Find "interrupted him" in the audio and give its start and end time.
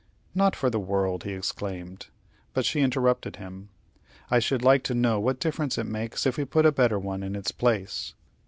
2.81-3.69